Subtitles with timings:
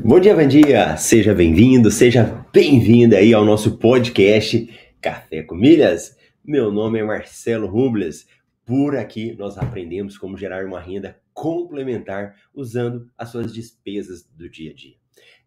[0.00, 0.96] Bom dia, bom dia!
[0.96, 2.22] Seja bem-vindo, seja
[2.52, 4.70] bem-vinda aí ao nosso podcast
[5.00, 6.16] Café com Milhas.
[6.44, 8.24] Meu nome é Marcelo Rubles.
[8.64, 14.70] Por aqui nós aprendemos como gerar uma renda complementar usando as suas despesas do dia
[14.70, 14.94] a dia.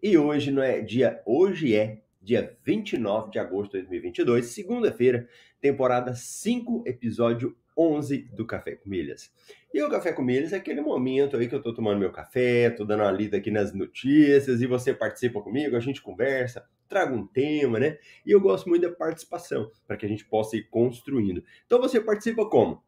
[0.03, 5.29] E hoje não é dia, hoje é dia 29 de agosto de 2022, segunda-feira,
[5.61, 9.31] temporada 5, episódio 11 do Café com Milhas.
[9.73, 12.69] E o Café com Milhas é aquele momento aí que eu tô tomando meu café,
[12.69, 17.13] tô dando uma lida aqui nas notícias e você participa comigo, a gente conversa, traga
[17.15, 17.97] um tema, né?
[18.25, 21.43] E eu gosto muito da participação, para que a gente possa ir construindo.
[21.65, 22.83] Então você participa como?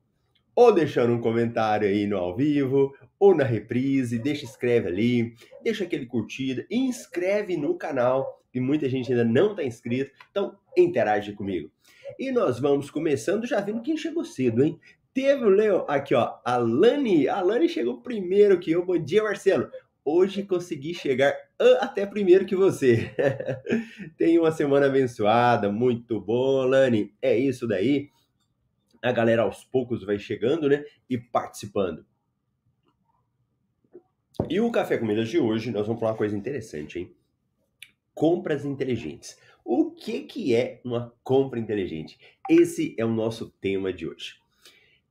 [0.56, 5.86] Ou deixando um comentário aí no ao vivo, ou na reprise, deixa, escreve ali, deixa
[5.86, 11.72] aquele curtida, inscreve no canal, que muita gente ainda não está inscrito, então interage comigo.
[12.18, 14.80] E nós vamos começando já vendo quem chegou cedo, hein?
[15.14, 17.28] Teve o Leo aqui, ó, a Lani.
[17.28, 18.86] A Lani chegou primeiro que eu.
[18.86, 19.70] Bom dia, Marcelo.
[20.04, 21.34] Hoje consegui chegar
[21.80, 23.12] até primeiro que você.
[24.18, 27.14] Tenha uma semana abençoada, muito bom, Lani.
[27.22, 28.10] É isso daí.
[29.02, 30.84] A galera aos poucos vai chegando, né?
[31.10, 32.06] E participando.
[34.50, 37.16] E o Café Comidas de hoje, nós vamos falar uma coisa interessante, hein?
[38.14, 39.38] Compras inteligentes.
[39.66, 42.18] O que, que é uma compra inteligente?
[42.50, 44.36] Esse é o nosso tema de hoje.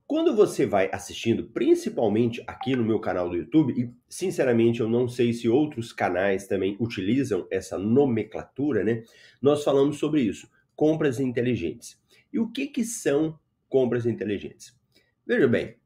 [0.07, 5.09] Quando você vai assistindo, principalmente aqui no meu canal do YouTube, e sinceramente eu não
[5.09, 9.05] sei se outros canais também utilizam essa nomenclatura, né?
[9.41, 11.99] Nós falamos sobre isso, compras inteligentes.
[12.31, 13.39] E o que, que são
[13.71, 14.79] compras inteligentes?
[15.27, 15.77] Veja bem,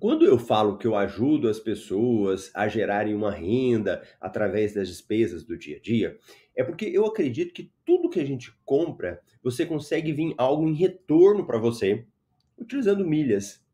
[0.00, 5.44] quando eu falo que eu ajudo as pessoas a gerarem uma renda através das despesas
[5.44, 6.18] do dia a dia,
[6.60, 10.74] é porque eu acredito que tudo que a gente compra, você consegue vir algo em
[10.74, 12.04] retorno para você,
[12.58, 13.64] utilizando milhas,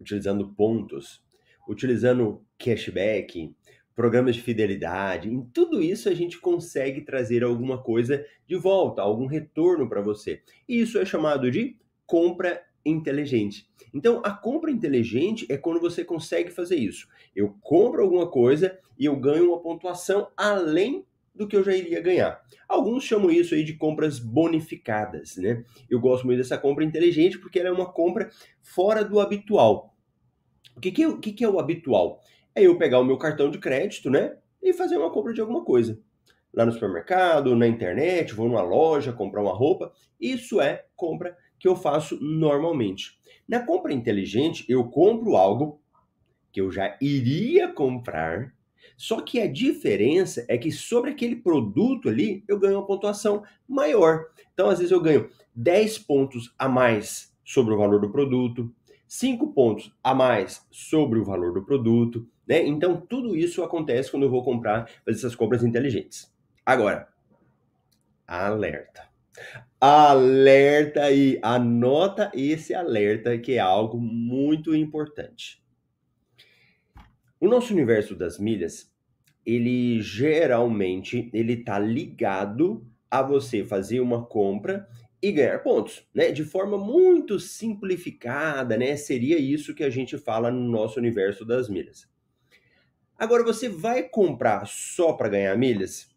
[0.00, 1.22] utilizando pontos,
[1.68, 3.54] utilizando cashback,
[3.94, 5.32] programas de fidelidade.
[5.32, 10.42] Em tudo isso a gente consegue trazer alguma coisa de volta, algum retorno para você.
[10.68, 13.70] E isso é chamado de compra inteligente.
[13.94, 17.06] Então, a compra inteligente é quando você consegue fazer isso.
[17.32, 22.00] Eu compro alguma coisa e eu ganho uma pontuação além do que eu já iria
[22.00, 22.40] ganhar.
[22.68, 25.64] Alguns chamam isso aí de compras bonificadas, né?
[25.88, 29.94] Eu gosto muito dessa compra inteligente porque ela é uma compra fora do habitual.
[30.76, 32.20] O que, que, é, o, que, que é o habitual?
[32.54, 34.36] É eu pegar o meu cartão de crédito, né?
[34.62, 36.00] E fazer uma compra de alguma coisa.
[36.52, 39.92] Lá no supermercado, na internet, vou numa loja comprar uma roupa.
[40.20, 43.18] Isso é compra que eu faço normalmente.
[43.48, 45.80] Na compra inteligente, eu compro algo
[46.52, 48.52] que eu já iria comprar,
[49.02, 54.26] só que a diferença é que sobre aquele produto ali, eu ganho uma pontuação maior.
[54.54, 58.72] Então, às vezes, eu ganho 10 pontos a mais sobre o valor do produto,
[59.08, 62.64] 5 pontos a mais sobre o valor do produto, né?
[62.64, 66.32] Então, tudo isso acontece quando eu vou comprar, fazer essas compras inteligentes.
[66.64, 67.08] Agora,
[68.24, 69.08] alerta.
[69.80, 75.60] Alerta aí, anota esse alerta que é algo muito importante.
[77.40, 78.91] O nosso universo das milhas,
[79.44, 84.88] ele geralmente ele tá ligado a você fazer uma compra
[85.20, 86.32] e ganhar pontos, né?
[86.32, 88.96] De forma muito simplificada, né?
[88.96, 92.08] Seria isso que a gente fala no nosso universo das milhas.
[93.16, 96.10] Agora você vai comprar só para ganhar milhas?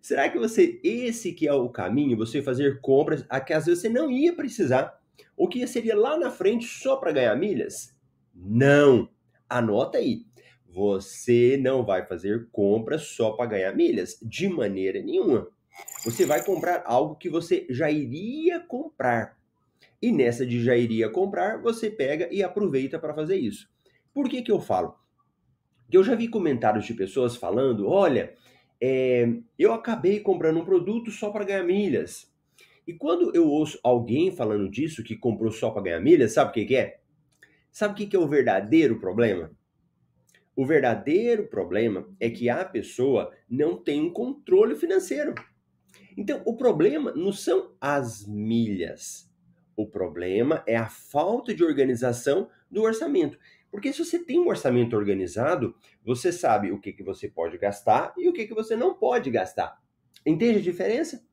[0.00, 3.82] Será que você, esse que é o caminho, você fazer compras a que às vezes
[3.82, 5.00] você não ia precisar,
[5.36, 7.94] ou que seria lá na frente só para ganhar milhas?
[8.34, 9.08] Não!
[9.48, 10.26] Anota aí.
[10.74, 15.46] Você não vai fazer compras só para ganhar milhas, de maneira nenhuma.
[16.04, 19.38] Você vai comprar algo que você já iria comprar.
[20.02, 23.70] E nessa de já iria comprar, você pega e aproveita para fazer isso.
[24.12, 24.96] Por que, que eu falo?
[25.92, 28.34] Eu já vi comentários de pessoas falando: olha,
[28.80, 32.28] é, eu acabei comprando um produto só para ganhar milhas.
[32.84, 36.52] E quando eu ouço alguém falando disso, que comprou só para ganhar milhas, sabe o
[36.52, 36.98] que, que é?
[37.70, 39.52] Sabe o que, que é o verdadeiro problema?
[40.56, 45.34] O verdadeiro problema é que a pessoa não tem um controle financeiro.
[46.16, 49.28] Então, o problema não são as milhas.
[49.76, 53.36] O problema é a falta de organização do orçamento.
[53.68, 55.74] Porque se você tem um orçamento organizado,
[56.04, 59.32] você sabe o que, que você pode gastar e o que, que você não pode
[59.32, 59.82] gastar.
[60.24, 61.26] Entende a diferença?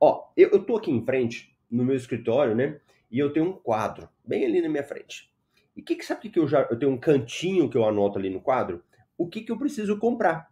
[0.00, 2.80] Ó, eu, eu tô aqui em frente, no meu escritório, né?
[3.10, 5.33] E eu tenho um quadro bem ali na minha frente.
[5.76, 8.30] E que, que sabe que eu já eu tenho um cantinho que eu anoto ali
[8.30, 8.82] no quadro?
[9.16, 10.48] O que, que eu preciso comprar?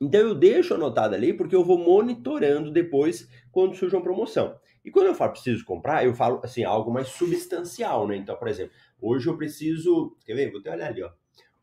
[0.00, 4.56] Então eu deixo anotado ali porque eu vou monitorando depois quando surge uma promoção.
[4.84, 8.16] E quando eu falo preciso comprar, eu falo assim algo mais substancial, né?
[8.16, 8.74] Então, por exemplo,
[9.06, 10.50] Hoje eu preciso, quer ver?
[10.50, 11.10] Vou até olhar ali, ó.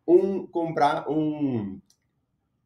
[0.08, 1.82] Um, comprar um,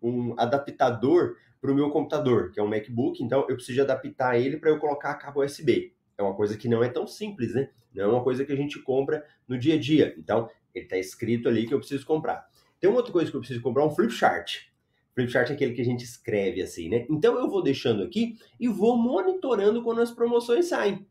[0.01, 4.57] um adaptador para o meu computador, que é um MacBook, então eu preciso adaptar ele
[4.57, 5.94] para eu colocar cabo USB.
[6.17, 7.69] É uma coisa que não é tão simples, né?
[7.93, 10.15] Não é uma coisa que a gente compra no dia a dia.
[10.17, 12.47] Então, ele está escrito ali que eu preciso comprar.
[12.79, 14.65] Tem uma outra coisa que eu preciso comprar, um flip chart.
[15.13, 17.05] Flip chart é aquele que a gente escreve assim, né?
[17.09, 21.07] Então eu vou deixando aqui e vou monitorando quando as promoções saem.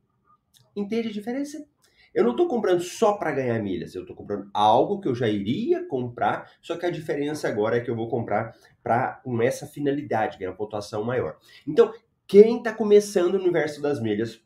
[0.77, 1.67] Entende a diferença?
[2.15, 5.29] Eu não estou comprando só para ganhar milhas, eu estou comprando algo que eu já
[5.29, 9.67] iria comprar, só que a diferença agora é que eu vou comprar para com essa
[9.67, 11.39] finalidade, ganhar pontuação maior.
[11.67, 11.93] Então,
[12.27, 14.41] quem está começando no universo das milhas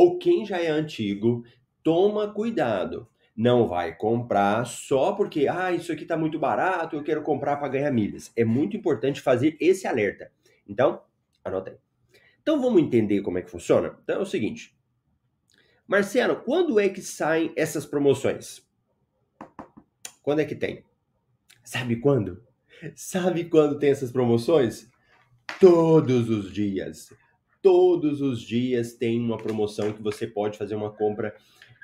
[0.00, 1.44] ou quem já é antigo,
[1.82, 3.06] toma cuidado.
[3.36, 7.68] Não vai comprar só porque, ah, isso aqui está muito barato, eu quero comprar para
[7.68, 8.32] ganhar milhas.
[8.34, 10.32] É muito importante fazer esse alerta.
[10.66, 11.02] Então,
[11.44, 11.76] anota aí.
[12.40, 13.94] Então vamos entender como é que funciona?
[14.02, 14.74] Então é o seguinte.
[15.86, 18.66] Marcelo, quando é que saem essas promoções?
[20.22, 20.82] Quando é que tem?
[21.62, 22.42] Sabe quando?
[22.96, 24.88] Sabe quando tem essas promoções?
[25.60, 27.12] Todos os dias.
[27.62, 31.36] Todos os dias tem uma promoção que você pode fazer uma compra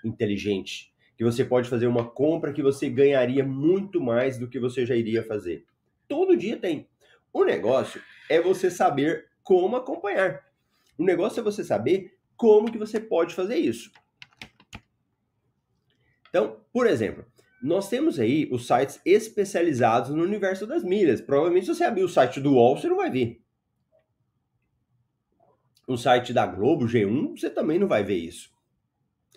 [0.02, 4.86] inteligente, que você pode fazer uma compra que você ganharia muito mais do que você
[4.86, 5.66] já iria fazer.
[6.08, 6.88] Todo dia tem.
[7.30, 8.00] O negócio
[8.30, 10.46] é você saber como acompanhar.
[10.96, 13.90] O negócio é você saber como que você pode fazer isso.
[16.30, 17.24] Então, por exemplo,
[17.62, 21.20] nós temos aí os sites especializados no universo das milhas.
[21.20, 23.45] Provavelmente se você abrir o site do UOL, você não vai ver
[25.86, 28.50] no site da Globo, G1, você também não vai ver isso.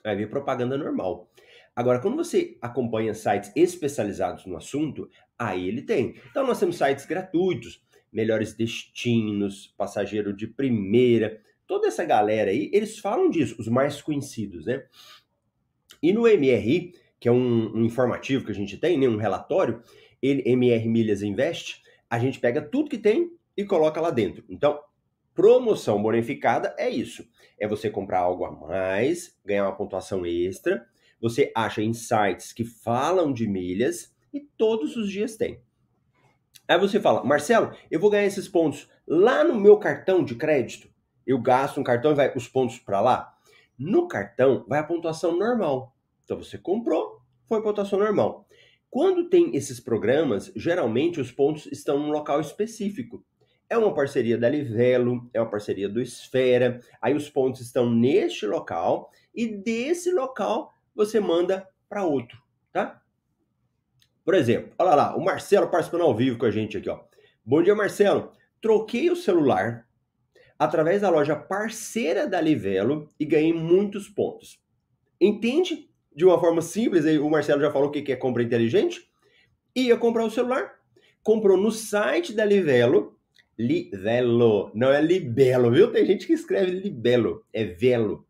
[0.03, 1.29] Vai ver propaganda normal.
[1.75, 6.15] Agora, quando você acompanha sites especializados no assunto, aí ele tem.
[6.29, 7.81] Então, nós temos sites gratuitos,
[8.11, 14.65] melhores destinos, passageiro de primeira, toda essa galera aí, eles falam disso, os mais conhecidos,
[14.65, 14.83] né?
[16.01, 19.83] E no MRI, que é um, um informativo que a gente tem, né, um relatório,
[20.21, 24.43] ele, MR Milhas Invest, a gente pega tudo que tem e coloca lá dentro.
[24.49, 24.79] Então,
[25.33, 27.27] Promoção bonificada é isso.
[27.59, 30.85] É você comprar algo a mais, ganhar uma pontuação extra.
[31.21, 35.61] Você acha insights que falam de milhas e todos os dias tem.
[36.67, 40.87] Aí você fala, Marcelo, eu vou ganhar esses pontos lá no meu cartão de crédito.
[41.25, 43.35] Eu gasto um cartão e vai os pontos para lá.
[43.77, 45.95] No cartão vai a pontuação normal.
[46.23, 48.47] Então você comprou, foi a pontuação normal.
[48.89, 53.23] Quando tem esses programas, geralmente os pontos estão num local específico.
[53.69, 56.81] É uma parceria da Livelo, é uma parceria do Esfera.
[56.99, 62.99] Aí os pontos estão neste local e desse local você manda para outro, tá?
[64.25, 66.99] Por exemplo, olha lá, o Marcelo participando ao vivo com a gente aqui, ó.
[67.45, 68.31] Bom dia, Marcelo.
[68.59, 69.87] Troquei o celular
[70.57, 74.59] através da loja parceira da Livelo e ganhei muitos pontos.
[75.21, 75.89] Entende?
[76.13, 79.07] De uma forma simples, aí o Marcelo já falou o que é compra inteligente.
[79.75, 80.79] Ia comprar o celular,
[81.23, 83.18] comprou no site da Livelo
[83.59, 84.71] Livelo.
[84.73, 85.91] Não é libelo, viu?
[85.91, 87.43] Tem gente que escreve libelo.
[87.51, 88.25] É velo.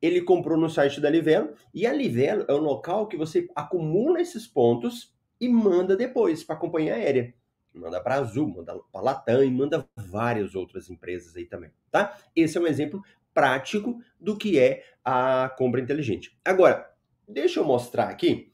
[0.00, 4.22] Ele comprou no site da Livelo e a Livelo é um local que você acumula
[4.22, 7.34] esses pontos e manda depois para a companhia aérea.
[7.74, 12.16] Manda para Azul, manda para Latam e manda várias outras empresas aí também, tá?
[12.34, 13.02] Esse é um exemplo
[13.34, 16.38] prático do que é a compra inteligente.
[16.44, 16.90] Agora,
[17.28, 18.50] deixa eu mostrar aqui.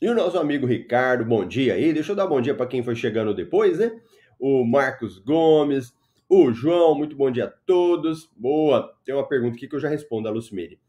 [0.00, 1.92] E o nosso amigo Ricardo, bom dia aí.
[1.92, 4.00] Deixa eu dar bom dia para quem foi chegando depois, né?
[4.42, 5.94] O Marcos Gomes,
[6.28, 8.28] o João, muito bom dia a todos.
[8.36, 10.80] Boa, tem uma pergunta aqui que eu já respondo a Lucimere.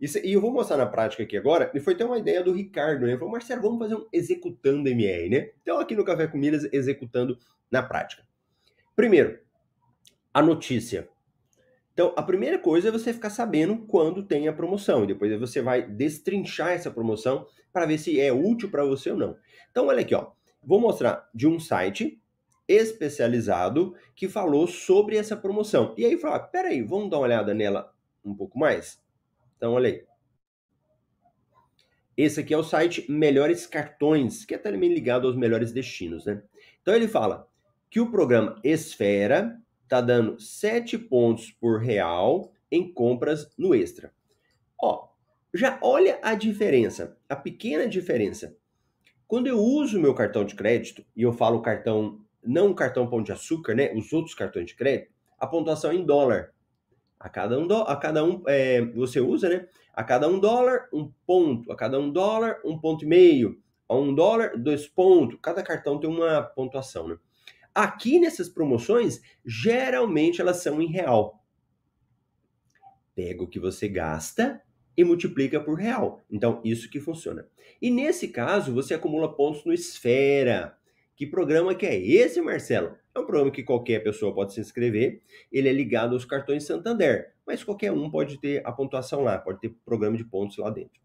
[0.00, 2.50] Isso, e eu vou mostrar na prática aqui agora, e foi até uma ideia do
[2.50, 3.08] Ricardo, né?
[3.08, 5.50] Ele falou, Marcelo, vamos fazer um executando MR, né?
[5.60, 7.38] Então, aqui no Café com Milhas, executando
[7.70, 8.26] na prática.
[8.96, 9.38] Primeiro,
[10.32, 11.10] a notícia.
[11.92, 15.60] Então, a primeira coisa é você ficar sabendo quando tem a promoção, e depois você
[15.60, 19.36] vai destrinchar essa promoção para ver se é útil para você ou não.
[19.70, 20.30] Então, olha aqui, ó.
[20.62, 22.18] Vou mostrar de um site
[22.68, 25.94] especializado que falou sobre essa promoção.
[25.96, 27.92] E aí falou: ah, peraí, vamos dar uma olhada nela
[28.24, 29.02] um pouco mais?
[29.56, 30.04] Então, olha aí.
[32.16, 36.42] Esse aqui é o site Melhores Cartões, que é também ligado aos melhores destinos, né?
[36.82, 37.48] Então ele fala
[37.88, 44.12] que o programa Esfera está dando 7 pontos por real em compras no Extra.
[44.80, 45.08] Ó,
[45.54, 48.56] já olha a diferença, a pequena diferença.
[49.26, 53.22] Quando eu uso meu cartão de crédito, e eu falo cartão não o cartão Pão
[53.22, 53.92] de Açúcar, né?
[53.94, 56.54] Os outros cartões de crédito, a pontuação é em dólar.
[57.20, 59.68] A cada um, do, a cada um é, você usa, né?
[59.92, 61.70] A cada um dólar, um ponto.
[61.70, 63.60] A cada um dólar, um ponto e meio.
[63.86, 65.38] A um dólar, dois pontos.
[65.42, 67.18] Cada cartão tem uma pontuação, né?
[67.74, 71.44] Aqui nessas promoções, geralmente elas são em real.
[73.14, 74.62] Pega o que você gasta
[74.96, 76.22] e multiplica por real.
[76.30, 77.46] Então, isso que funciona.
[77.80, 80.77] E nesse caso, você acumula pontos no Esfera
[81.18, 82.96] Que programa que é esse, Marcelo?
[83.12, 85.20] É um programa que qualquer pessoa pode se inscrever.
[85.50, 89.58] Ele é ligado aos cartões Santander, mas qualquer um pode ter a pontuação lá, pode
[89.58, 91.00] ter programa de pontos lá dentro.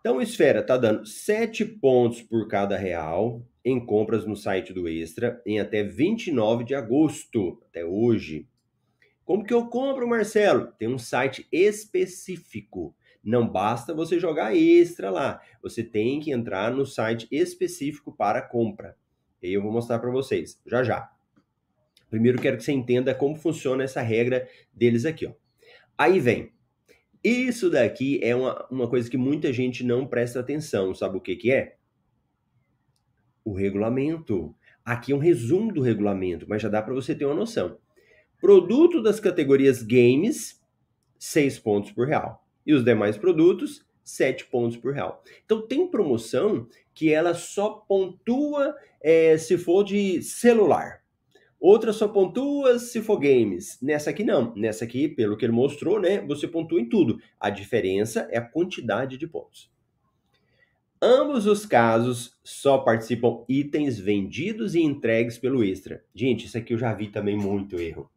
[0.00, 5.40] Então, Esfera está dando 7 pontos por cada real em compras no site do Extra
[5.46, 8.46] em até 29 de agosto, até hoje.
[9.24, 10.70] Como que eu compro, Marcelo?
[10.78, 12.94] Tem um site específico.
[13.22, 15.40] Não basta você jogar extra lá.
[15.62, 18.96] Você tem que entrar no site específico para compra.
[19.42, 21.10] E eu vou mostrar para vocês já já.
[22.08, 25.32] Primeiro quero que você entenda como funciona essa regra deles aqui, ó.
[25.96, 26.50] Aí vem
[27.22, 30.94] isso daqui é uma, uma coisa que muita gente não presta atenção.
[30.94, 31.76] Sabe o que, que é?
[33.44, 34.54] O regulamento.
[34.82, 37.78] Aqui é um resumo do regulamento, mas já dá para você ter uma noção.
[38.40, 40.64] Produto das categorias games,
[41.18, 42.42] 6 pontos por real.
[42.70, 45.24] E os demais produtos, 7 pontos por real.
[45.44, 51.02] Então tem promoção que ela só pontua é, se for de celular.
[51.58, 53.76] Outra só pontua se for games.
[53.82, 54.54] Nessa aqui não.
[54.54, 57.18] Nessa aqui, pelo que ele mostrou, né, você pontua em tudo.
[57.40, 59.68] A diferença é a quantidade de pontos.
[61.02, 66.04] Ambos os casos só participam itens vendidos e entregues pelo Extra.
[66.14, 68.08] Gente, isso aqui eu já vi também muito erro.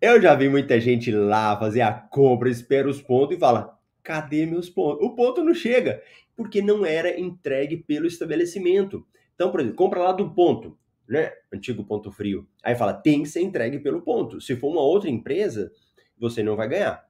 [0.00, 4.46] Eu já vi muita gente lá fazer a compra, espera os pontos e fala: cadê
[4.46, 5.06] meus pontos?
[5.06, 6.02] O ponto não chega,
[6.36, 9.06] porque não era entregue pelo estabelecimento.
[9.34, 10.78] Então, por exemplo, compra lá do ponto
[11.10, 11.32] né?
[11.52, 12.48] Antigo ponto frio.
[12.62, 14.40] Aí fala, tem que ser entregue pelo ponto.
[14.40, 15.72] Se for uma outra empresa,
[16.16, 17.04] você não vai ganhar.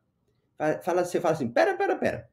[0.83, 2.31] Fala, você fala assim, pera, pera, pera.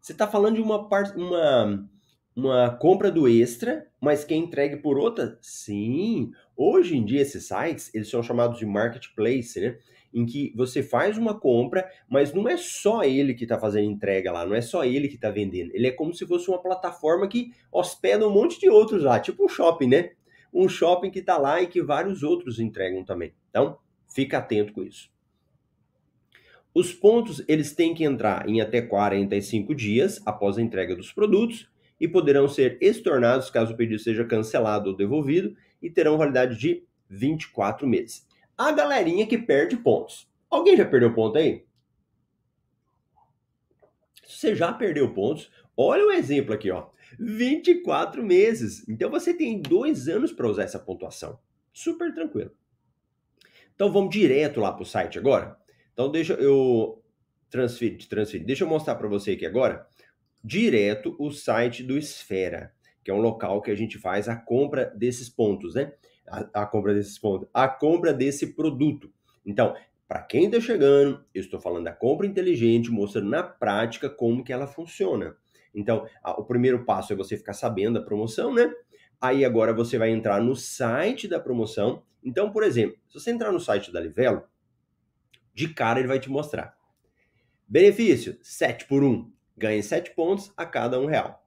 [0.00, 1.86] Você está falando de uma, parte, uma,
[2.34, 5.38] uma compra do extra, mas que é entregue por outra?
[5.42, 6.32] Sim.
[6.64, 9.78] Hoje em dia, esses sites, eles são chamados de marketplace, né?
[10.14, 14.30] Em que você faz uma compra, mas não é só ele que está fazendo entrega
[14.30, 15.72] lá, não é só ele que está vendendo.
[15.74, 19.44] Ele é como se fosse uma plataforma que hospeda um monte de outros lá, tipo
[19.44, 20.10] um shopping, né?
[20.52, 23.34] um shopping que está lá e que vários outros entregam também.
[23.50, 23.78] Então,
[24.14, 25.10] fica atento com isso.
[26.72, 31.68] Os pontos eles têm que entrar em até 45 dias após a entrega dos produtos
[32.00, 36.86] e poderão ser estornados caso o pedido seja cancelado ou devolvido e terão validade de
[37.08, 38.26] 24 meses.
[38.56, 40.30] A galerinha que perde pontos.
[40.48, 41.64] Alguém já perdeu ponto aí?
[44.24, 46.88] Se você já perdeu pontos, olha o um exemplo aqui, ó.
[47.18, 48.88] 24 meses.
[48.88, 51.38] Então você tem dois anos para usar essa pontuação.
[51.72, 52.52] Super tranquilo.
[53.74, 55.56] Então vamos direto lá para o site agora.
[55.92, 57.02] Então deixa eu
[57.50, 58.46] transferir, transferir.
[58.46, 59.86] Deixa eu mostrar para você aqui agora
[60.42, 64.86] direto o site do Esfera, que é um local que a gente faz a compra
[64.96, 65.92] desses pontos, né?
[66.28, 69.12] A, a compra desses pontos, a compra desse produto.
[69.44, 69.74] Então,
[70.06, 74.52] para quem está chegando, eu estou falando da compra inteligente, mostrando na prática como que
[74.52, 75.36] ela funciona.
[75.74, 78.72] Então, a, o primeiro passo é você ficar sabendo da promoção, né?
[79.20, 82.02] Aí agora você vai entrar no site da promoção.
[82.22, 84.42] Então, por exemplo, se você entrar no site da Livelo,
[85.54, 86.76] de cara ele vai te mostrar.
[87.66, 89.32] Benefício, 7 por 1.
[89.56, 91.41] Ganhe 7 pontos a cada um real.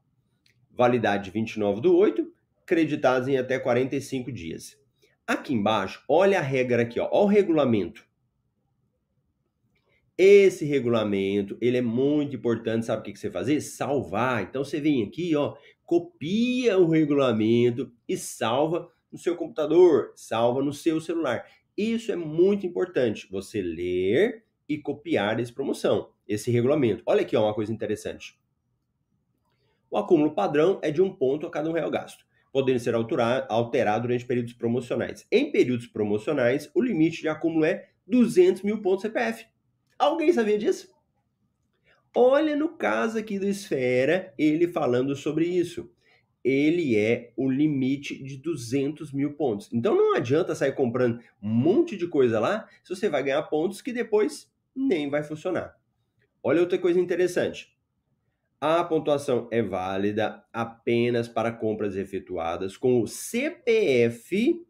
[0.75, 2.29] Validade 29 do 8,
[2.65, 4.77] creditados em até 45 dias.
[5.25, 8.05] Aqui embaixo, olha a regra aqui, ó, olha o regulamento.
[10.17, 13.59] Esse regulamento, ele é muito importante, sabe o que você fazer?
[13.61, 14.43] Salvar.
[14.43, 15.55] Então você vem aqui, ó,
[15.85, 21.45] copia o regulamento e salva no seu computador, salva no seu celular.
[21.77, 27.03] Isso é muito importante, você ler e copiar essa promoção, esse regulamento.
[27.05, 28.37] Olha aqui, ó, uma coisa interessante.
[29.89, 34.07] O acúmulo padrão é de um ponto a cada um real gasto, podendo ser alterado
[34.07, 35.25] durante períodos promocionais.
[35.31, 39.45] Em períodos promocionais, o limite de acúmulo é 200 mil pontos CPF.
[39.97, 40.93] Alguém sabia disso?
[42.15, 45.91] Olha no caso aqui do Esfera, ele falando sobre isso.
[46.43, 49.69] Ele é o limite de 200 mil pontos.
[49.73, 53.81] Então não adianta sair comprando um monte de coisa lá se você vai ganhar pontos
[53.81, 55.75] que depois nem vai funcionar.
[56.41, 57.74] Olha outra coisa interessante.
[58.59, 64.65] A pontuação é válida apenas para compras efetuadas com o CPF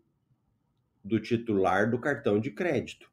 [1.04, 3.12] do titular do cartão de crédito.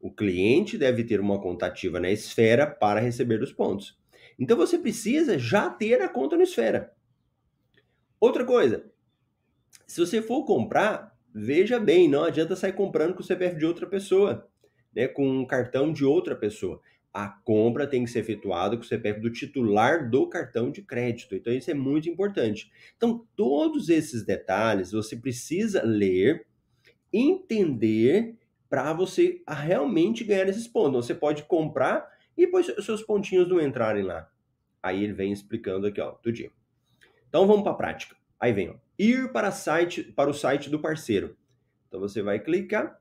[0.00, 3.98] O cliente deve ter uma conta ativa na Esfera para receber os pontos.
[4.38, 6.94] Então você precisa já ter a conta no Esfera.
[8.18, 8.90] Outra coisa,
[9.86, 13.86] se você for comprar, veja bem, não adianta sair comprando com o CPF de outra
[13.86, 14.48] pessoa,
[14.94, 16.80] né, com um cartão de outra pessoa.
[17.12, 21.34] A compra tem que ser efetuada com o CPF do titular do cartão de crédito.
[21.34, 22.70] Então isso é muito importante.
[22.96, 26.46] Então todos esses detalhes você precisa ler,
[27.12, 28.36] entender
[28.68, 31.06] para você realmente ganhar esses pontos.
[31.06, 34.30] Você pode comprar e depois seus pontinhos não entrarem lá.
[34.80, 36.52] Aí ele vem explicando aqui, ó, tudinho.
[37.28, 38.16] Então vamos para a prática.
[38.38, 41.36] Aí vem, ó, ir para, site, para o site do parceiro.
[41.88, 42.99] Então você vai clicar,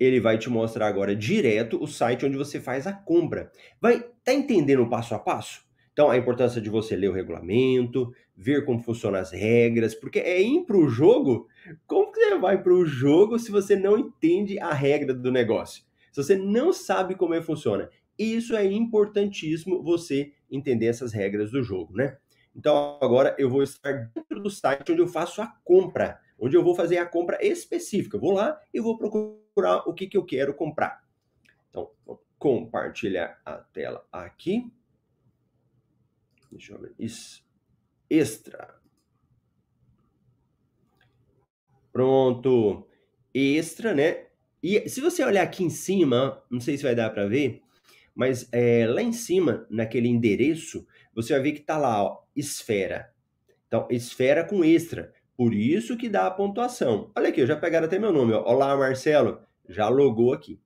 [0.00, 3.52] ele vai te mostrar agora direto o site onde você faz a compra.
[3.78, 5.62] Vai, tá entendendo passo a passo?
[5.92, 10.40] Então a importância de você ler o regulamento, ver como funcionam as regras, porque é
[10.40, 11.46] ir para o jogo.
[11.86, 15.84] Como que você vai para o jogo se você não entende a regra do negócio?
[16.10, 17.90] Se você não sabe como é que funciona?
[18.18, 22.16] Isso é importantíssimo você entender essas regras do jogo, né?
[22.54, 26.64] Então agora eu vou estar dentro do site onde eu faço a compra, onde eu
[26.64, 28.16] vou fazer a compra específica.
[28.16, 31.04] Eu vou lá e vou procurar o que, que eu quero comprar.
[31.68, 34.72] Então, vou compartilhar a tela aqui.
[36.50, 36.94] Deixa eu ver.
[36.98, 37.44] Isso.
[38.08, 38.80] Extra.
[41.92, 42.88] Pronto.
[43.32, 44.26] Extra, né?
[44.62, 47.62] E se você olhar aqui em cima, não sei se vai dar para ver,
[48.14, 53.14] mas é, lá em cima, naquele endereço, você vai ver que está lá, ó, esfera.
[53.66, 55.14] Então, esfera com extra.
[55.40, 57.10] Por isso que dá a pontuação.
[57.16, 58.34] Olha aqui, eu já pegaram até meu nome.
[58.34, 58.44] Ó.
[58.46, 59.40] Olá, Marcelo.
[59.66, 60.60] Já logou aqui.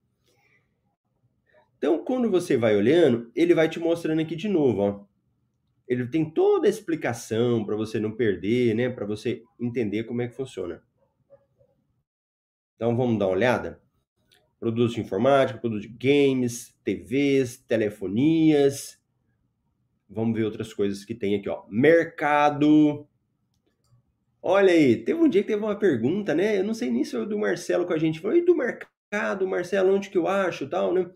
[1.78, 4.80] Então, quando você vai olhando, ele vai te mostrando aqui de novo.
[4.80, 5.04] Ó.
[5.86, 8.88] Ele tem toda a explicação para você não perder, né?
[8.88, 10.82] Para você entender como é que funciona.
[12.74, 13.80] Então, vamos dar uma olhada?
[14.58, 19.00] Produtos de informática, produtos de games, TVs, telefonias,
[20.08, 21.64] Vamos ver outras coisas que tem aqui, ó.
[21.68, 23.08] Mercado.
[24.46, 26.58] Olha aí, teve um dia que teve uma pergunta, né?
[26.58, 28.20] Eu não sei nem se foi do Marcelo com a gente.
[28.20, 31.10] Falou, e do mercado, Marcelo, onde que eu acho tal, né?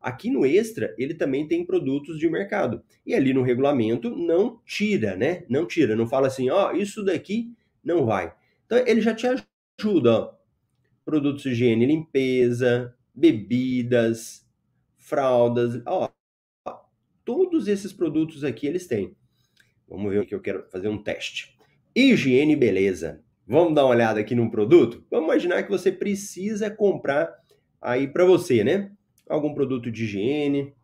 [0.00, 2.82] Aqui no Extra, ele também tem produtos de mercado.
[3.04, 5.44] E ali no regulamento, não tira, né?
[5.50, 7.52] Não tira, não fala assim, ó, isso daqui
[7.84, 8.32] não vai.
[8.64, 10.34] Então, ele já te ajuda, ó.
[11.04, 14.48] Produtos de higiene e limpeza, bebidas,
[14.96, 16.08] fraldas, ó,
[17.22, 19.14] Todos esses produtos aqui eles têm.
[19.88, 21.55] Vamos ver o que eu quero fazer um teste.
[21.96, 23.24] Higiene e beleza.
[23.46, 25.02] Vamos dar uma olhada aqui num produto?
[25.10, 27.34] Vamos imaginar que você precisa comprar
[27.80, 28.92] aí para você, né?
[29.26, 30.74] Algum produto de higiene.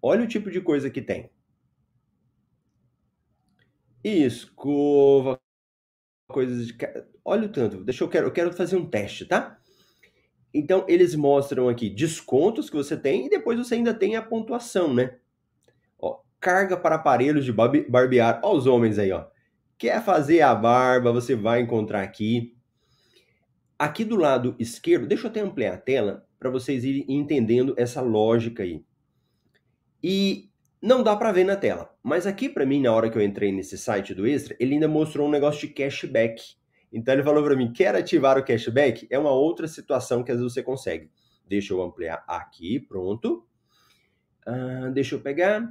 [0.00, 1.28] Olha o tipo de coisa que tem.
[4.02, 5.38] Escova,
[6.28, 6.76] coisas de.
[7.22, 7.84] Olha o tanto.
[7.84, 9.60] Deixa eu quero, eu quero fazer um teste, tá?
[10.54, 14.94] Então, eles mostram aqui descontos que você tem e depois você ainda tem a pontuação,
[14.94, 15.18] né?
[16.40, 18.40] Carga para aparelhos de barbear.
[18.42, 19.26] Ó os homens aí, ó.
[19.78, 22.56] Quer fazer a barba, você vai encontrar aqui.
[23.78, 28.00] Aqui do lado esquerdo, deixa eu até ampliar a tela para vocês irem entendendo essa
[28.00, 28.82] lógica aí.
[30.02, 33.22] E não dá para ver na tela, mas aqui para mim, na hora que eu
[33.22, 36.56] entrei nesse site do Extra, ele ainda mostrou um negócio de cashback.
[36.92, 39.06] Então ele falou para mim: quer ativar o cashback?
[39.10, 41.10] É uma outra situação que às vezes você consegue.
[41.46, 43.46] Deixa eu ampliar aqui, pronto.
[44.46, 45.68] Ah, deixa eu pegar.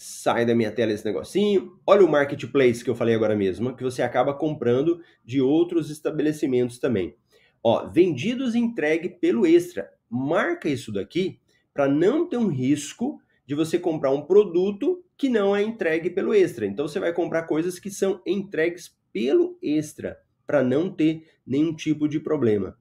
[0.00, 1.76] Sai da minha tela esse negocinho.
[1.84, 6.78] Olha o marketplace que eu falei agora mesmo, que você acaba comprando de outros estabelecimentos
[6.78, 7.16] também.
[7.64, 9.90] Ó, vendidos e entregue pelo extra.
[10.08, 11.40] Marca isso daqui
[11.74, 16.32] para não ter um risco de você comprar um produto que não é entregue pelo
[16.32, 16.64] extra.
[16.64, 22.08] Então você vai comprar coisas que são entregues pelo extra para não ter nenhum tipo
[22.08, 22.78] de problema.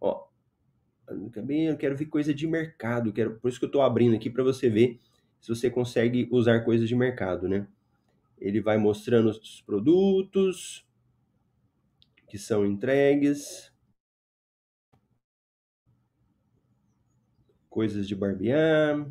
[0.00, 0.28] Ó,
[1.08, 4.44] eu quero ver coisa de mercado, quero, por isso que eu estou abrindo aqui para
[4.44, 5.00] você ver
[5.42, 7.66] se você consegue usar coisas de mercado, né?
[8.38, 10.86] Ele vai mostrando os produtos
[12.28, 13.72] que são entregues.
[17.68, 19.04] Coisas de barbear.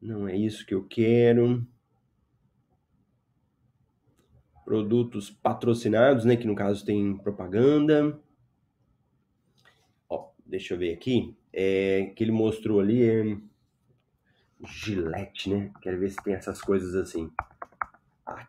[0.00, 1.64] Não é isso que eu quero
[4.64, 8.18] produtos patrocinados, né, que no caso tem propaganda.
[10.08, 13.36] Ó, deixa eu ver aqui, é, que ele mostrou ali é
[14.64, 15.70] Gillette, né?
[15.80, 17.30] Quero ver se tem essas coisas assim.
[18.26, 18.46] Ah,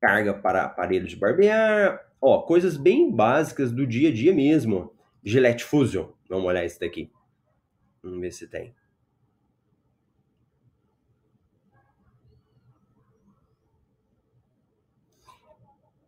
[0.00, 4.92] carga para aparelhos de barbear, ó, coisas bem básicas do dia a dia mesmo.
[5.24, 7.10] Gillette Fusion, vamos olhar esse daqui.
[8.02, 8.74] Vamos ver se tem.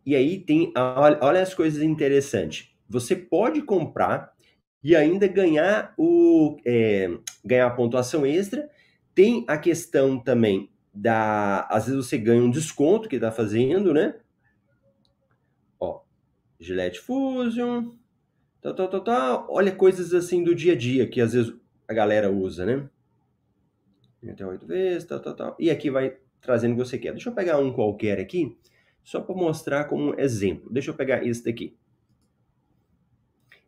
[0.04, 0.72] E aí tem,
[1.20, 2.70] olha as coisas interessantes.
[2.88, 4.32] Você pode comprar
[4.82, 7.10] e ainda ganhar o é,
[7.44, 8.70] ganhar a pontuação extra.
[9.16, 14.14] Tem a questão também da, às vezes você ganha um desconto que está fazendo, né?
[15.80, 16.02] Ó,
[16.60, 17.94] Gillette Fusion,
[18.60, 19.46] tal, tal, tal, tal.
[19.48, 21.54] Olha coisas assim do dia a dia que às vezes
[21.88, 22.90] a galera usa, né?
[24.30, 25.56] Até oito vezes, tal, tal, tal.
[25.58, 27.12] E aqui vai trazendo o que você quer.
[27.12, 28.54] Deixa eu pegar um qualquer aqui
[29.02, 30.70] só para mostrar como exemplo.
[30.70, 31.74] Deixa eu pegar isso daqui.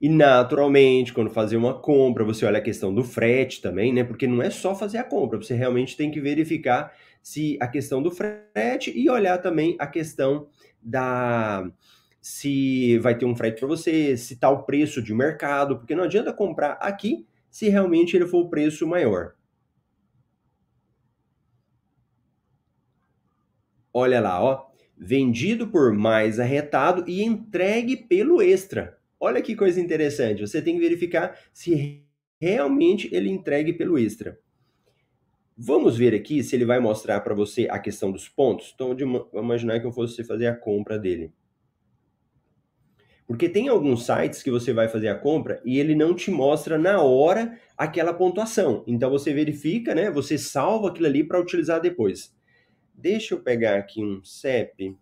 [0.00, 4.04] E naturalmente, quando fazer uma compra, você olha a questão do frete também, né?
[4.04, 8.00] Porque não é só fazer a compra, você realmente tem que verificar se a questão
[8.02, 10.48] do frete e olhar também a questão
[10.80, 11.68] da
[12.20, 16.04] se vai ter um frete para você, se tá o preço de mercado, porque não
[16.04, 19.32] adianta comprar aqui se realmente ele for o preço maior.
[23.92, 28.97] Olha lá, ó, vendido por mais arretado e entregue pelo extra.
[29.20, 30.40] Olha que coisa interessante.
[30.40, 32.04] Você tem que verificar se
[32.40, 34.38] realmente ele entregue pelo extra.
[35.56, 38.72] Vamos ver aqui se ele vai mostrar para você a questão dos pontos.
[38.74, 41.32] Então, vamos imaginar que eu fosse fazer a compra dele.
[43.28, 46.78] Porque tem alguns sites que você vai fazer a compra e ele não te mostra
[46.78, 48.82] na hora aquela pontuação.
[48.86, 50.10] Então você verifica, né?
[50.10, 52.34] Você salva aquilo ali para utilizar depois.
[52.94, 54.96] Deixa eu pegar aqui um CEP.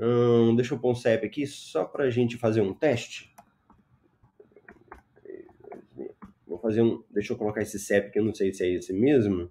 [0.00, 3.34] Hum, deixa eu pôr um CEP aqui só para a gente fazer um teste.
[6.46, 7.02] Vou fazer um.
[7.10, 9.50] Deixa eu colocar esse CEP que eu não sei se é esse mesmo.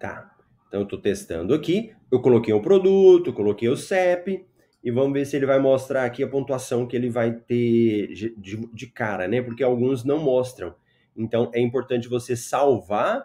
[0.00, 0.36] Tá.
[0.66, 4.44] Então eu estou testando aqui, eu coloquei o produto, coloquei o CEP
[4.82, 8.34] e vamos ver se ele vai mostrar aqui a pontuação que ele vai ter de,
[8.36, 9.40] de cara, né?
[9.40, 10.74] Porque alguns não mostram.
[11.16, 13.24] Então é importante você salvar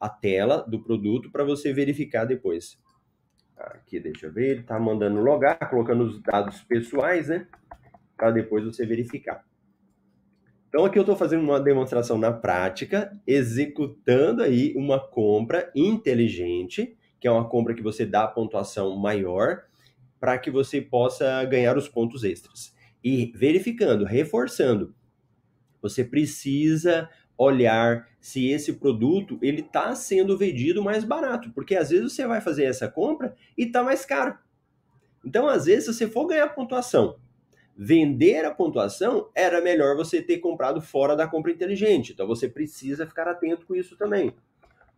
[0.00, 2.78] a tela do produto para você verificar depois.
[3.56, 7.46] Aqui, deixa eu ver, ele está mandando logar, colocando os dados pessoais, né?
[8.16, 9.44] Para depois você verificar.
[10.68, 17.26] Então aqui eu estou fazendo uma demonstração na prática, executando aí uma compra inteligente, que
[17.26, 19.62] é uma compra que você dá pontuação maior,
[20.20, 22.74] para que você possa ganhar os pontos extras.
[23.02, 24.94] E verificando, reforçando,
[25.80, 32.12] você precisa olhar se esse produto ele está sendo vendido mais barato, porque às vezes
[32.12, 34.36] você vai fazer essa compra e está mais caro.
[35.24, 37.16] Então, às vezes, se você for ganhar pontuação
[37.76, 42.12] vender a pontuação, era melhor você ter comprado fora da compra inteligente.
[42.12, 44.32] Então você precisa ficar atento com isso também.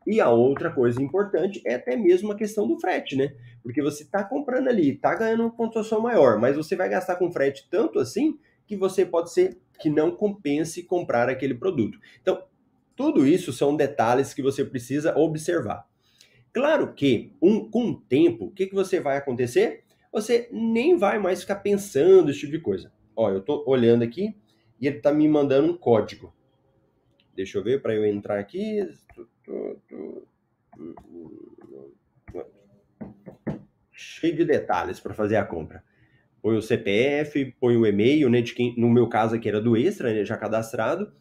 [0.06, 3.34] E a outra coisa importante é até mesmo a questão do frete, né?
[3.62, 7.32] Porque você está comprando ali, está ganhando uma pontuação maior, mas você vai gastar com
[7.32, 11.98] frete tanto assim que você pode ser que não compense comprar aquele produto.
[12.20, 12.44] Então,
[12.94, 15.88] tudo isso são detalhes que você precisa observar.
[16.52, 19.84] Claro que um, com o tempo, o que, que você vai acontecer?
[20.12, 22.92] você nem vai mais ficar pensando esse tipo de coisa.
[23.14, 24.36] Ó, eu tô olhando aqui
[24.80, 26.34] e ele tá me mandando um código.
[27.34, 28.80] Deixa eu ver para eu entrar aqui.
[33.92, 35.84] Cheio de detalhes para fazer a compra.
[36.40, 39.76] Põe o CPF, põe o e-mail, né, de quem, no meu caso aqui era do
[39.76, 41.12] Extra, né, já cadastrado,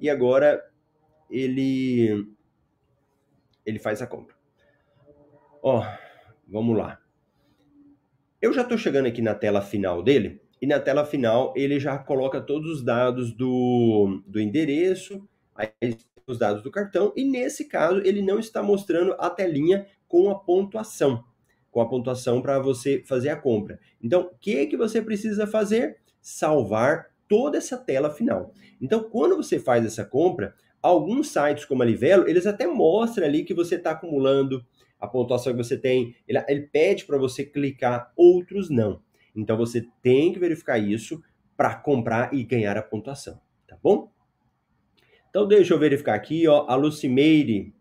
[0.00, 0.62] e agora
[1.30, 2.26] ele
[3.64, 4.34] ele faz a compra.
[5.62, 5.82] Ó,
[6.46, 7.00] vamos lá.
[8.42, 11.96] Eu já estou chegando aqui na tela final dele, e na tela final ele já
[11.98, 15.26] coloca todos os dados do, do endereço,
[16.26, 20.38] os dados do cartão, e nesse caso ele não está mostrando a telinha com a
[20.38, 21.24] pontuação,
[21.74, 23.80] com a pontuação para você fazer a compra.
[24.00, 25.96] Então, o que, que você precisa fazer?
[26.22, 28.54] Salvar toda essa tela final.
[28.80, 33.42] Então, quando você faz essa compra, alguns sites como a Livelo, eles até mostram ali
[33.42, 34.64] que você está acumulando
[35.00, 39.02] a pontuação que você tem, ele, ele pede para você clicar, outros não.
[39.34, 41.20] Então você tem que verificar isso
[41.56, 44.12] para comprar e ganhar a pontuação, tá bom?
[45.28, 47.74] Então deixa eu verificar aqui, ó, a Lucimeire.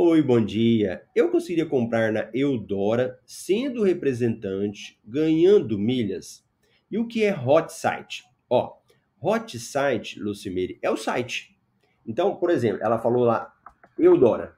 [0.00, 1.02] Oi, bom dia.
[1.12, 6.46] Eu conseguiria comprar na Eudora, sendo representante, ganhando milhas.
[6.88, 8.22] E o que é Hot Site?
[8.48, 8.76] Ó,
[9.20, 11.58] Hot Site, Lucimeire, é o site.
[12.06, 13.52] Então, por exemplo, ela falou lá,
[13.98, 14.54] Eudora.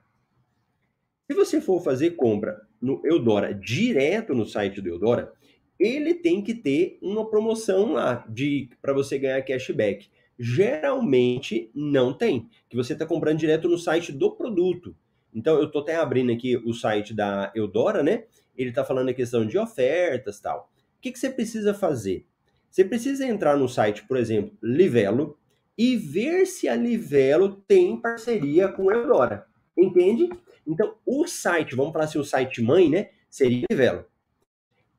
[1.26, 5.32] Se você for fazer compra no Eudora direto no site do Eudora,
[5.78, 10.10] ele tem que ter uma promoção lá de para você ganhar cashback.
[10.38, 14.94] Geralmente não tem, que você está comprando direto no site do produto.
[15.34, 18.24] Então eu estou até abrindo aqui o site da Eudora, né?
[18.56, 20.70] Ele está falando a questão de ofertas tal.
[20.98, 22.26] O que, que você precisa fazer?
[22.70, 25.38] Você precisa entrar no site, por exemplo, Livelo,
[25.76, 29.46] e ver se a Livelo tem parceria com a Eudora.
[29.76, 30.28] Entende?
[30.66, 33.08] Então, o site, vamos falar assim, o site mãe, né?
[33.28, 34.04] Seria Livelo.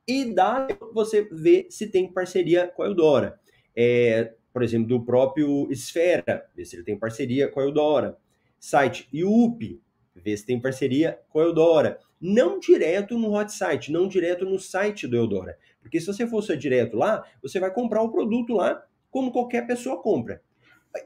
[0.07, 3.39] E dá você ver se tem parceria com a Eudora.
[3.75, 8.17] É, por exemplo, do próprio Esfera, ver se ele tem parceria com a Eudora.
[8.59, 9.81] Site IUP,
[10.15, 11.99] ver se tem parceria com a Eudora.
[12.19, 15.57] Não direto no hot site, não direto no site do Eudora.
[15.81, 20.01] Porque se você fosse direto lá, você vai comprar o produto lá, como qualquer pessoa
[20.01, 20.41] compra.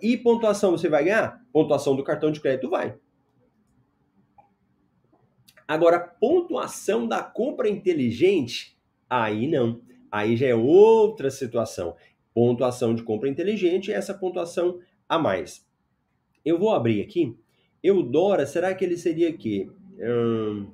[0.02, 1.42] E pontuação você vai ganhar?
[1.54, 2.98] Pontuação do cartão de crédito vai.
[5.68, 8.78] Agora, pontuação da compra inteligente,
[9.10, 9.82] aí não.
[10.12, 11.96] Aí já é outra situação.
[12.34, 15.66] Pontuação de compra inteligente, essa pontuação a mais.
[16.44, 17.36] Eu vou abrir aqui.
[17.86, 19.72] Eudora, será que ele seria aqui?
[20.00, 20.72] Hum,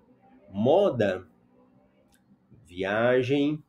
[0.49, 1.27] moda,
[2.65, 3.61] viagem,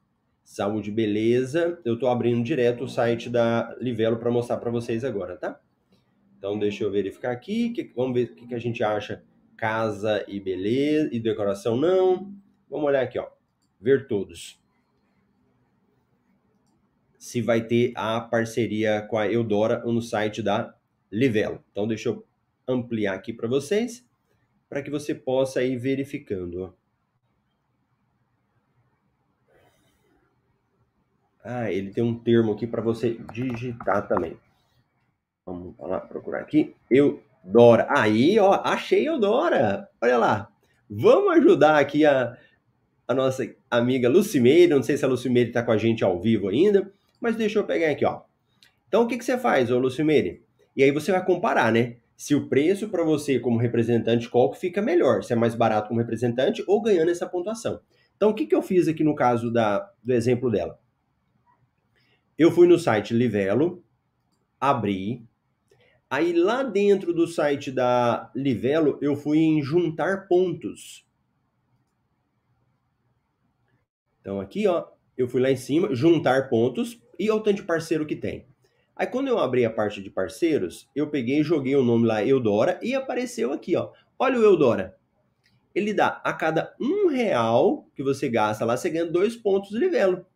[0.44, 1.80] saúde, beleza.
[1.84, 5.60] Eu estou abrindo direto o site da Livelo para mostrar para vocês agora, tá?
[6.38, 9.24] Então deixa eu verificar aqui, que, vamos ver o que, que a gente acha.
[9.56, 12.32] Casa e beleza, e decoração não.
[12.70, 13.26] Vamos olhar aqui, ó.
[13.80, 14.62] Ver todos.
[17.18, 20.76] Se vai ter a parceria com a Eudora no site da
[21.10, 21.60] Livelo.
[21.72, 22.24] Então deixa eu
[22.66, 24.06] ampliar aqui para vocês,
[24.68, 26.74] para que você possa ir verificando.
[31.44, 34.36] Ah, ele tem um termo aqui para você digitar também.
[35.44, 36.74] Vamos lá procurar aqui.
[36.88, 37.86] Eudora.
[37.90, 39.88] Aí, ó, achei Eudora.
[40.00, 40.48] Olha lá.
[40.88, 42.38] Vamos ajudar aqui a,
[43.08, 44.72] a nossa amiga Lucimeire.
[44.72, 47.64] Não sei se a Lucimeire está com a gente ao vivo ainda, mas deixa eu
[47.64, 48.22] pegar aqui, ó.
[48.86, 50.44] Então, o que, que você faz, ô Lucimeire?
[50.76, 51.96] E aí você vai comparar, né?
[52.22, 55.88] Se o preço para você como representante qual que fica melhor, se é mais barato
[55.88, 57.80] como representante ou ganhando essa pontuação.
[58.14, 60.78] Então, o que, que eu fiz aqui no caso da, do exemplo dela?
[62.38, 63.84] Eu fui no site Livelo,
[64.60, 65.26] abri,
[66.08, 71.04] Aí lá dentro do site da Livelo, eu fui em juntar pontos.
[74.20, 74.86] Então aqui, ó,
[75.18, 78.46] eu fui lá em cima, juntar pontos e o tanto de parceiro que tem.
[78.96, 82.24] Aí quando eu abri a parte de parceiros, eu peguei e joguei o nome lá
[82.24, 83.90] Eudora e apareceu aqui, ó.
[84.18, 84.96] Olha o Eudora.
[85.74, 89.78] Ele dá a cada um real que você gasta lá, você ganha dois pontos de
[89.78, 90.26] livelo.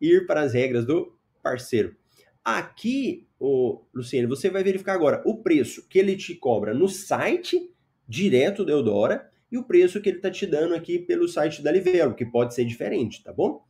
[0.00, 1.96] Ir para as regras do parceiro.
[2.44, 7.70] Aqui o Luciano, você vai verificar agora o preço que ele te cobra no site
[8.06, 11.72] direto do Eudora e o preço que ele está te dando aqui pelo site da
[11.72, 13.64] Livelo, que pode ser diferente, tá bom?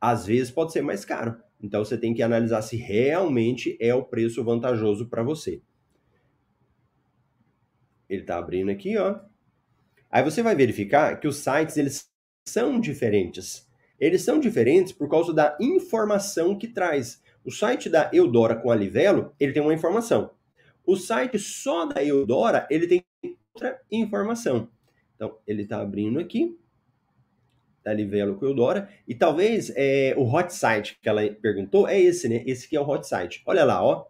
[0.00, 1.36] Às vezes pode ser mais caro.
[1.60, 5.62] Então você tem que analisar se realmente é o preço vantajoso para você.
[8.08, 9.18] Ele está abrindo aqui, ó.
[10.10, 12.08] Aí você vai verificar que os sites eles
[12.46, 13.66] são diferentes.
[13.98, 17.22] Eles são diferentes por causa da informação que traz.
[17.44, 20.30] O site da Eudora com a Livelo, ele tem uma informação.
[20.84, 23.04] O site só da Eudora, ele tem
[23.54, 24.68] outra informação.
[25.14, 26.56] Então, ele está abrindo aqui,
[27.86, 32.28] da Livelo com Eudora, e talvez é, o hot site que ela perguntou é esse,
[32.28, 32.42] né?
[32.44, 33.42] Esse aqui é o hot site.
[33.46, 34.06] Olha lá, ó.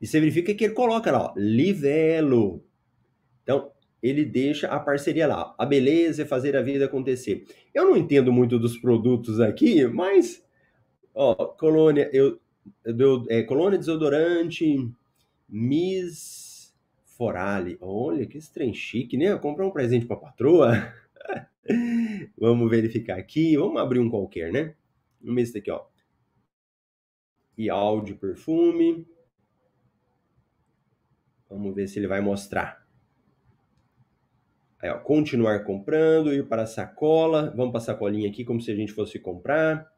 [0.00, 2.62] E você verifica que ele coloca lá, ó, Livelo.
[3.42, 5.54] Então, ele deixa a parceria lá.
[5.58, 7.46] A beleza é fazer a vida acontecer.
[7.72, 10.44] Eu não entendo muito dos produtos aqui, mas
[11.14, 12.40] Ó, colônia, eu,
[12.84, 14.90] eu é, colônia desodorante
[15.48, 17.76] Miss Forali.
[17.80, 19.36] Olha, que trem chique, né?
[19.36, 20.72] Comprar um presente pra patroa.
[22.38, 23.56] Vamos verificar aqui.
[23.56, 24.74] Vamos abrir um qualquer, né?
[25.20, 25.84] Vamos ver esse daqui, ó.
[27.56, 29.06] E áudio perfume.
[31.48, 32.82] Vamos ver se ele vai mostrar.
[34.80, 37.52] Aí, ó, continuar comprando, ir para a sacola.
[37.56, 39.92] Vamos para a sacolinha aqui como se a gente fosse comprar.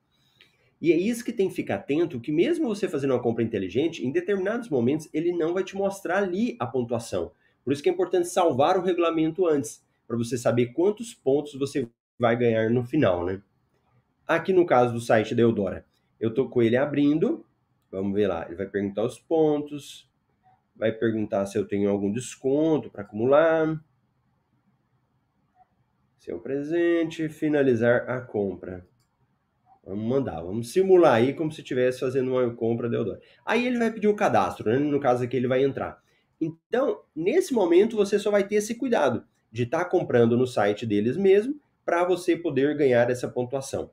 [0.80, 4.04] E é isso que tem que ficar atento, que mesmo você fazendo uma compra inteligente,
[4.04, 7.32] em determinados momentos ele não vai te mostrar ali a pontuação.
[7.64, 11.88] Por isso que é importante salvar o regulamento antes, para você saber quantos pontos você
[12.18, 13.42] vai ganhar no final, né?
[14.26, 15.84] Aqui no caso do site da Eudora,
[16.18, 17.44] eu tô com ele abrindo,
[17.90, 20.10] vamos ver lá, ele vai perguntar os pontos,
[20.74, 23.82] vai perguntar se eu tenho algum desconto para acumular,
[26.18, 28.86] seu presente, finalizar a compra.
[29.84, 33.20] Vamos mandar, vamos simular aí como se estivesse fazendo uma compra da Eudora.
[33.44, 34.78] Aí ele vai pedir o cadastro, né?
[34.78, 36.02] no caso aqui ele vai entrar.
[36.40, 40.84] Então, nesse momento, você só vai ter esse cuidado de estar tá comprando no site
[40.84, 43.88] deles mesmo para você poder ganhar essa pontuação.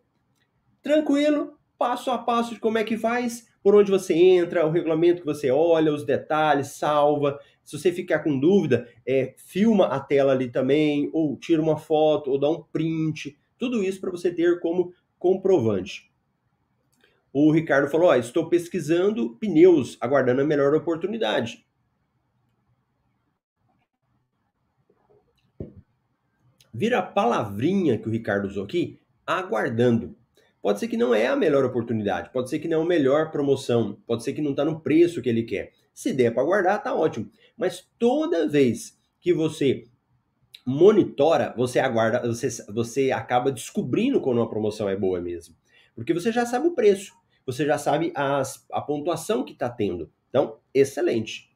[0.82, 5.22] Tranquilo, passo a passo de como é que faz, por onde você entra, o regulamento
[5.22, 7.40] que você olha, os detalhes, salva.
[7.64, 12.32] Se você ficar com dúvida, é, filma a tela ali também, ou tira uma foto,
[12.32, 13.38] ou dá um print.
[13.56, 16.12] Tudo isso para você ter como comprovante.
[17.32, 21.64] O Ricardo falou: ó, estou pesquisando pneus, aguardando a melhor oportunidade.
[26.74, 30.16] Vira a palavrinha que o Ricardo usou aqui, aguardando.
[30.62, 33.32] Pode ser que não é a melhor oportunidade, pode ser que não é a melhor
[33.32, 35.72] promoção, pode ser que não está no preço que ele quer.
[35.94, 37.30] Se der para aguardar, tá ótimo.
[37.58, 39.86] Mas toda vez que você
[40.66, 45.56] monitora, você aguarda, você, você acaba descobrindo quando uma promoção é boa mesmo.
[45.96, 47.14] Porque você já sabe o preço,
[47.46, 50.12] você já sabe as, a pontuação que está tendo.
[50.30, 51.50] Então, excelente.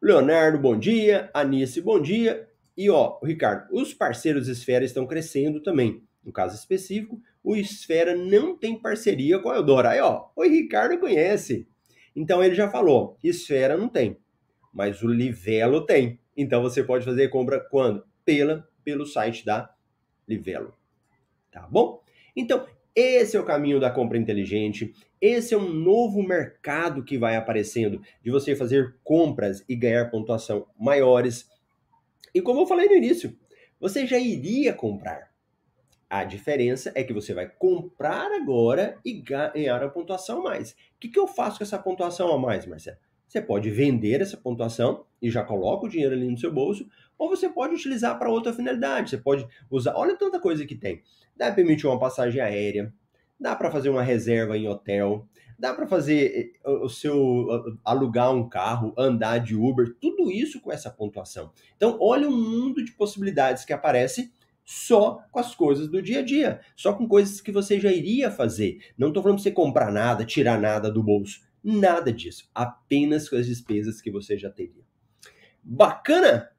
[0.00, 1.30] Leonardo, bom dia.
[1.34, 2.48] Anice, bom dia.
[2.78, 6.00] E ó, Ricardo, os parceiros Esfera estão crescendo também.
[6.24, 9.90] No caso específico, o Esfera não tem parceria com a Eudora.
[9.90, 11.66] Aí, ó, o Ricardo conhece.
[12.14, 14.16] Então ele já falou, Esfera não tem,
[14.72, 16.20] mas o Livelo tem.
[16.36, 18.04] Então você pode fazer compra quando?
[18.24, 19.74] Pela, pelo site da
[20.28, 20.72] Livelo.
[21.50, 22.00] Tá bom?
[22.36, 22.64] Então,
[22.94, 24.92] esse é o caminho da compra inteligente.
[25.20, 30.68] Esse é um novo mercado que vai aparecendo de você fazer compras e ganhar pontuação
[30.78, 31.48] maiores.
[32.38, 33.36] E como eu falei no início,
[33.80, 35.32] você já iria comprar.
[36.08, 40.70] A diferença é que você vai comprar agora e ganhar a pontuação a mais.
[40.70, 42.96] O que, que eu faço com essa pontuação a mais, Marcelo?
[43.26, 47.28] Você pode vender essa pontuação e já coloca o dinheiro ali no seu bolso, ou
[47.28, 49.10] você pode utilizar para outra finalidade.
[49.10, 51.02] Você pode usar, olha tanta coisa que tem.
[51.36, 52.94] Dá para permitir uma passagem aérea,
[53.38, 55.26] dá para fazer uma reserva em hotel,
[55.58, 60.72] dá para fazer eh, o seu alugar um carro, andar de Uber, tudo isso com
[60.72, 61.52] essa pontuação.
[61.76, 64.32] Então, olha o mundo de possibilidades que aparece
[64.64, 68.30] só com as coisas do dia a dia, só com coisas que você já iria
[68.30, 68.78] fazer.
[68.98, 73.36] Não estou falando para você comprar nada, tirar nada do bolso, nada disso, apenas com
[73.36, 74.84] as despesas que você já teria.
[75.62, 76.50] Bacana?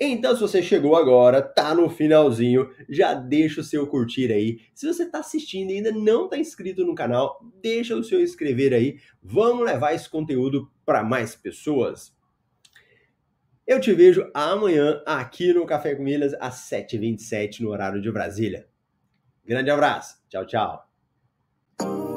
[0.00, 4.60] Então, se você chegou agora, tá no finalzinho, já deixa o seu curtir aí.
[4.72, 8.72] Se você está assistindo e ainda não está inscrito no canal, deixa o seu inscrever
[8.72, 8.98] aí.
[9.20, 12.16] Vamos levar esse conteúdo para mais pessoas.
[13.66, 18.66] Eu te vejo amanhã aqui no Café com Milhas às 7h27 no horário de Brasília.
[19.44, 20.16] Grande abraço.
[20.28, 22.07] Tchau, tchau.